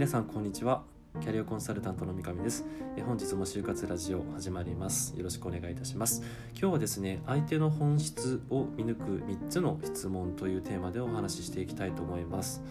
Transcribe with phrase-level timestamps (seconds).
[0.00, 0.82] 皆さんこんにちは。
[1.20, 2.64] キャリアコンサルタントの三上です。
[2.96, 5.14] え本日も就活ラジオ始まります。
[5.14, 6.22] よろしくお願いいたします。
[6.58, 12.62] 今日はですね相手の本質を見抜く3つの質問というテーマでお話ししていきたいと思います。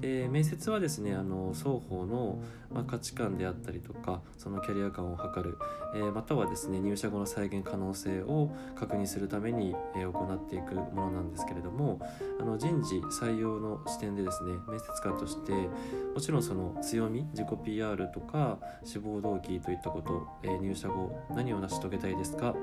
[0.00, 2.40] で面接はですねあの双方の、
[2.72, 5.58] まあ、価値観であったりとかそのキャリア感を測る、
[5.94, 12.00] えー、またはですね入社後の再現可能性を確認するために、えー、行っていくものなんですけれども
[12.40, 22.54] あの人事採用の視点でですね面接官としてもちろんその強み自己 PR とか志望動機といったこと、えー、入社後何を成し遂げたいですか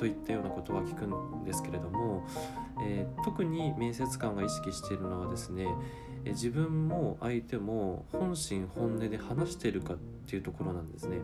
[0.00, 2.26] といったようなことは聞くんですけれども、
[2.82, 5.66] えー、特に面接官が意識しているのはですね
[6.24, 11.18] 自分も相手も本心本音で話しているかっていうところなんですね。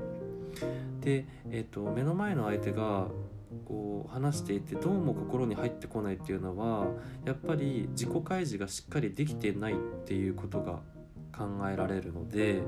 [1.01, 3.09] で、えーと、目の前の相手が
[3.67, 6.89] こう話していてどうも心に入ってこないっていうのは
[7.25, 10.81] やっぱり自己開示がしっかりできてないっていうことが
[11.37, 12.63] 考えられるので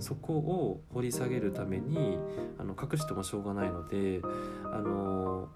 [0.00, 2.18] そこを掘り下げるために
[2.58, 4.20] あの隠してもしょうがないので
[4.72, 5.48] あの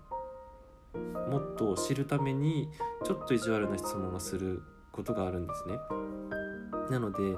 [1.31, 2.69] もっと知るために
[3.05, 5.79] ちょっと意地悪な質問をすることがあるんですね。
[6.91, 7.37] なので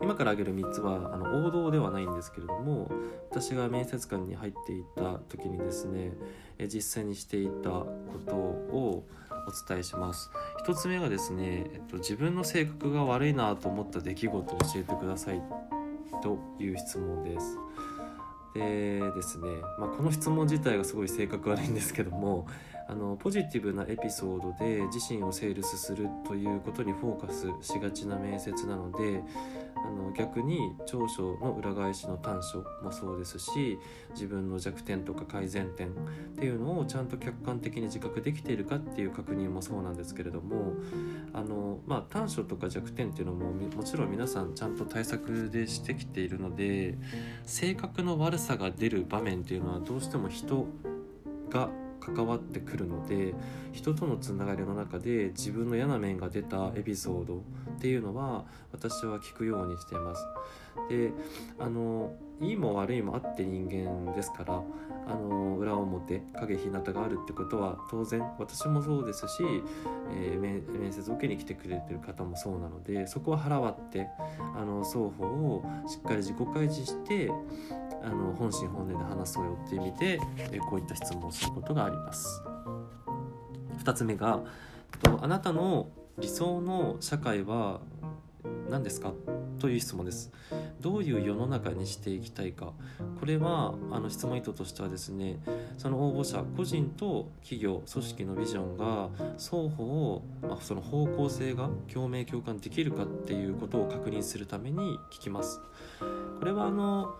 [0.00, 2.90] 今から挙げる3つはあの王道ではないんですけれども
[3.30, 6.12] 私が面接官に入っていた時にですね
[6.66, 7.86] 実際にしていたこ
[8.26, 9.06] とを
[9.46, 10.30] お伝えします。
[10.66, 15.42] 1つ目がですね、えっと、自分の性格が悪いなと思った出来事を教えてください
[16.22, 17.58] という質問です。
[18.54, 19.48] でですね、
[19.78, 22.46] まあ、この質問自体がすごい性格悪いんですけども
[22.92, 29.22] あのポジティブなエピソードで自身をセールスするということにフォーカスしがちな面接なので
[29.74, 33.78] あの逆に長所の裏返しの短所もそうですし
[34.10, 35.90] 自分の弱点とか改善点っ
[36.36, 40.74] ていうのをちゃんと客観的に自覚できているかっていう確認もそうなんですけれども
[41.32, 46.98] あの、まあ、短所とか弱点っていうのももちろん皆さんちゃんと対策でしてきているので
[47.46, 50.66] 性格の悪さが出る場面っていうのはどうしても人
[51.48, 51.70] が
[52.02, 53.34] 関わってくるので
[53.72, 57.38] 人とのつながりの中で自分の嫌な面が出たエピソードっ
[57.80, 60.26] ていうのは私は聞くようにしています。
[60.88, 61.12] で
[61.58, 64.62] あのいいも悪いもあって人間ですから
[65.06, 69.42] あの裏表影日向があるってことは当然私もそうですし、
[70.12, 74.08] えー、面接を受けに来てくれてる方もそうなのでそこは腹割って
[74.56, 77.30] あの双方をしっかり自己開示して
[78.04, 80.20] あの本心本音で話そうよっていう意味で、
[80.50, 81.91] えこういった質問をすることがあります。
[83.78, 84.40] 2つ目が
[85.20, 85.88] あなたの
[86.18, 87.80] 理想の社会は
[88.68, 89.12] 何ですか？
[89.58, 90.32] という質問です。
[90.80, 92.72] どういう世の中にしていきたいか？
[93.20, 95.38] これはあの質問意図としてはですね
[95.78, 105.60] その応募者個人と企業組織のビジョンが双方を、まあ、その方向性が共鳴共感できるかっていうことを確認するために聞きます。
[106.38, 107.14] これはあの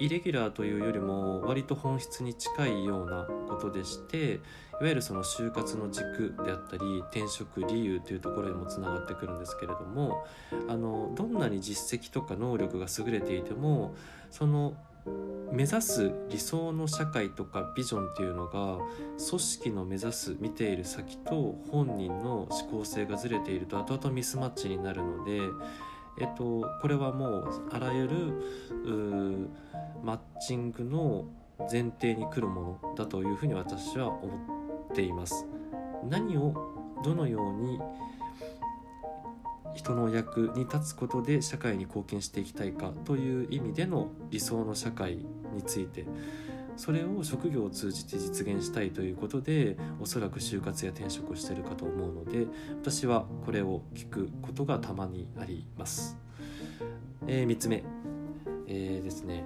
[0.00, 4.40] イレギュラーというよりも割と本質に近いようなことでして
[4.80, 10.26] いわゆるその就活の軸であったり転職理由というところにもつながってくるんですけれども
[10.68, 13.94] あのどんなに実績とか能力が優れていても
[14.30, 14.74] その
[15.52, 18.78] 目指す理想の社会とかビジョンっていうのが
[19.28, 25.40] 組織の目指す見ている先と本人の思考性がずれていると後々ミスマッチになるので
[26.20, 29.50] えっと、これはもうあらゆる
[30.02, 31.26] マッチングの
[31.70, 35.46] 前提に来るものだというふうに私は思っています。
[36.08, 36.54] 何を
[37.02, 37.80] どのように
[39.74, 46.04] 人の役に立つことで社会に貢献していきたいかという意味での理想の社会について
[46.76, 52.46] それを職業を通じて実現したいということでおそらく就活や転職をしているかと思うので
[52.80, 56.16] 私はこれを聞くことがたまにあります。
[57.26, 57.84] えー、3つ目、
[58.66, 59.44] えー、ですね。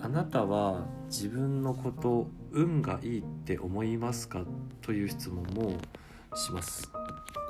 [0.00, 4.44] あなたは自分のこと運がいいって思いますか
[4.82, 5.78] という質問も
[6.34, 6.90] します。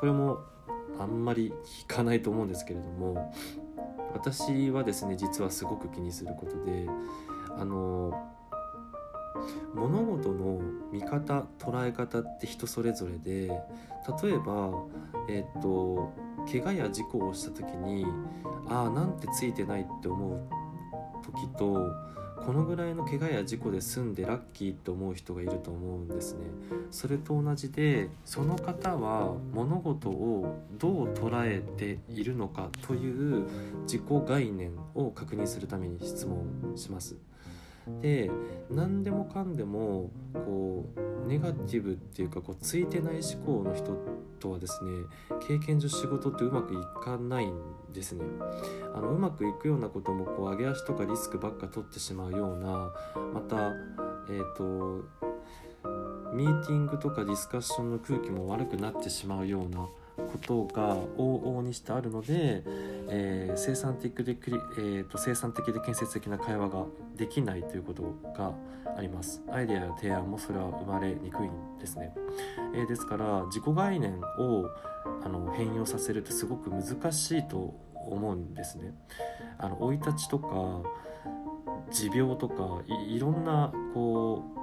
[0.00, 0.39] これも
[0.98, 1.53] あんまり
[1.86, 3.33] 聞かないと思うんですけれども
[4.12, 6.86] 私はですね実はすごく気にすることで
[7.56, 8.12] あの
[9.75, 10.60] 物事の
[10.92, 13.48] 見方捉え方って人それぞれで
[14.22, 14.71] 例えば
[15.28, 16.13] えっ、と
[16.51, 18.04] 怪我や事故をした時に
[18.69, 20.41] ああなんてついてないって思う
[21.25, 21.91] 時と
[22.45, 26.41] このぐらいの怪我や事故で済んでラッキーって思う人がいると思うんですね。
[26.91, 33.47] それと同じでその方は物事をどう捉えているのかという
[33.83, 37.16] 自己概念を確認するために質問します。
[38.01, 38.31] で
[38.71, 43.97] 何でもかんでもこうネガティブっていうかこうついてない思考の人
[44.41, 44.91] とはですね
[45.47, 47.54] 経験上仕事ってうまくいかないん
[47.92, 48.25] ですね。
[48.95, 52.92] あのうまくいくようなこともこう上げ足とかリスクばっか取ってしまうような
[53.33, 55.04] またえっ、ー、と
[56.34, 59.89] ミーティングとかディスカッションの空気も悪くなってしまうような
[60.34, 62.63] ことが往々にしてあるので、
[63.09, 66.84] えー、生産的でえーと、生産的で建設的な会話が
[67.16, 68.53] できないということが
[68.97, 69.42] あります。
[69.51, 72.15] アイデアや提案もそれは生まれにくいんですね、
[72.75, 74.69] えー、ですから自己概念を
[75.25, 78.92] あの変容させるってすごく難しいと思うんですね。
[79.59, 80.83] あの生い立ちとか
[81.91, 84.54] 持病とかいろんなこう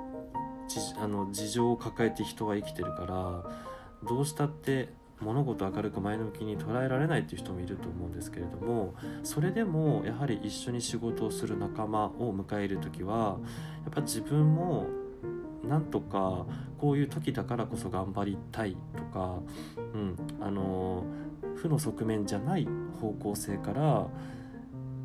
[1.01, 4.89] あの事情を抱えて人は生きてるからどうしたって
[5.21, 13.37] 物事明るく前向きに捉えられないっていう人もいると思うんですけれどもそれでもやはり一緒に仕事をする仲間を迎える時は
[13.83, 14.87] やっぱ自分も
[15.63, 16.45] なんとか
[16.79, 19.39] こういう時だからこそ頑張りたいとか、
[19.93, 21.03] うん、あの
[21.55, 22.67] 負の側面じゃない
[22.99, 24.07] 方向性から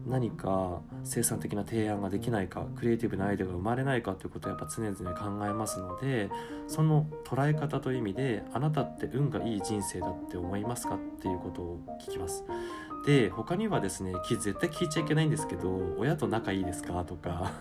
[0.06, 6.30] 何か生産的な提案ができないかクリエイティブなアイデアが生まれないかということをやっぱ常々考えますので
[6.68, 12.44] その捉え方という意味であなたって運がいい人生だって思いますかっていうことを聞きます。
[13.04, 17.52] で他にはですね絶対聞いちゃいけないんですけど親と仲いいですかとか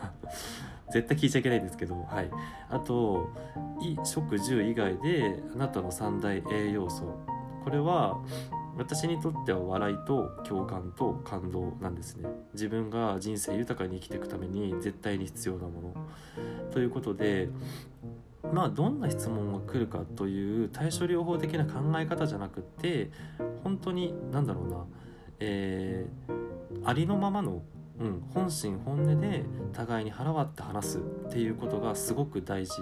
[0.92, 2.32] 絶対聞いちゃいけないんですけど、はい、
[2.70, 3.30] あと
[3.80, 7.16] 衣食住以外であなたの三大栄養素
[7.64, 8.20] これは
[8.78, 12.30] 私にとっては笑いと共感と感動なんですね。
[12.54, 15.94] 自分が人生豊かに生きていくために絶対に必要なもの。
[16.72, 17.50] ということで
[18.54, 23.10] まあどんな質問が来るかという対処療法的な考え方じゃなくて
[23.64, 24.86] 本当に何だろうな、
[25.40, 27.62] えー、ありのままの
[28.00, 31.02] うん、本心本音で互いに腹割って話すっ
[31.32, 32.74] ていうことがすごく大事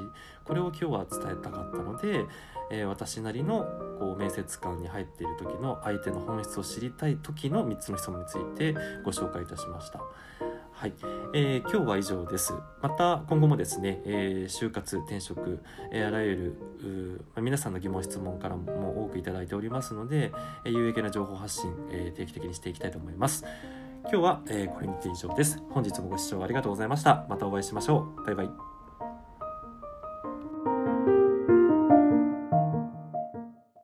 [0.43, 2.25] これを今日は伝えたかったので、
[2.71, 3.65] えー、私なりの
[3.99, 8.73] こう面接官に入っている時の相手の本質を知りたい時の3つの質問について
[9.03, 10.01] ご紹介いたしました。
[10.71, 10.93] はい、
[11.33, 12.53] えー、今日は以上です。
[12.81, 15.59] また今後もですね、えー、就活、転職、
[15.91, 20.33] えー、あらゆるまあ、皆さんの疑問質問からも多くいただいておりますので、
[20.65, 23.45] え有益な情報発信、え定期的にしていきたいと思います。
[24.03, 25.61] 今日は、えこれにて以上です。
[25.69, 27.25] 本日もご視聴ありがとうございました。
[27.29, 28.23] またお会いしましょう。
[28.25, 28.72] バイバイ。